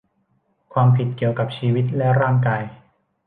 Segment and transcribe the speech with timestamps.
[0.73, 2.63] ความผิดเกี่ยวกับชีวิตและร่างกาย